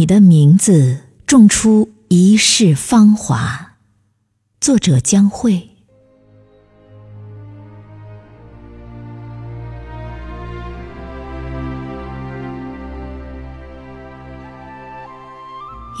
[0.00, 3.72] 你的名字种出一世芳华。
[4.58, 5.68] 作者：江慧。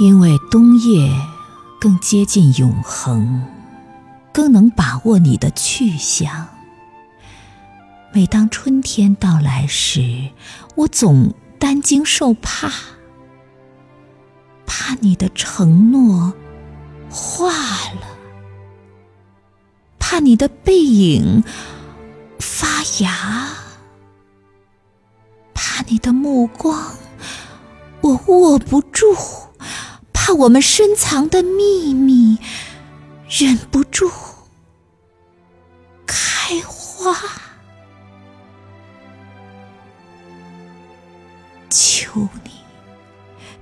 [0.00, 1.12] 因为冬夜
[1.78, 3.44] 更接近永恒，
[4.32, 6.48] 更能把握你的去向。
[8.14, 10.30] 每当春天到来时，
[10.76, 12.72] 我总担惊受怕，
[14.72, 16.32] 怕你的承诺
[17.10, 18.06] 化了，
[19.98, 21.42] 怕你的背影
[22.38, 22.68] 发
[23.00, 23.48] 芽，
[25.52, 26.96] 怕你的目光
[28.00, 29.12] 我握不住。
[30.12, 32.38] 怕我们深藏的秘密
[33.28, 34.08] 忍不住
[36.06, 37.12] 开花，
[41.68, 42.59] 求你，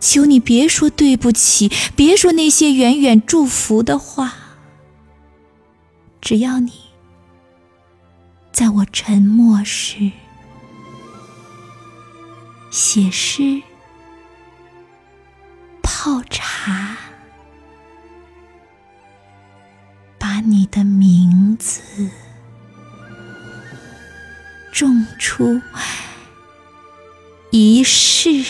[0.00, 4.34] 求你别说对不起，别说那些远远祝福的话。
[6.20, 6.72] 只要你
[8.52, 10.10] 在我沉默时
[12.70, 13.62] 写诗。
[15.82, 16.96] 泡茶，
[20.18, 22.08] 把你的名字
[24.70, 25.60] 种出
[27.50, 28.44] 一世